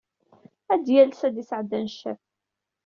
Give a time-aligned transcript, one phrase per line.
[0.73, 2.21] Ad yales ad d-yesɛeddi aneccaf.